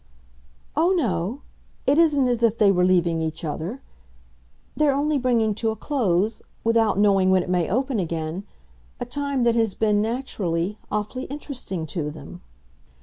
"Oh 0.75 0.93
no; 0.93 1.41
it 1.85 1.99
isn't 1.99 2.27
as 2.27 2.41
if 2.41 2.57
they 2.57 2.71
were 2.71 2.83
leaving 2.83 3.21
each 3.21 3.45
other. 3.45 3.83
They're 4.75 4.95
only 4.95 5.19
bringing 5.19 5.53
to 5.53 5.69
a 5.69 5.75
close 5.75 6.41
without 6.63 6.97
knowing 6.97 7.29
when 7.29 7.43
it 7.43 7.51
may 7.51 7.69
open 7.69 7.99
again 7.99 8.43
a 8.99 9.05
time 9.05 9.43
that 9.43 9.53
has 9.53 9.75
been, 9.75 10.01
naturally, 10.01 10.79
awfully 10.91 11.25
interesting 11.25 11.85
to 11.85 12.09
them." 12.09 12.41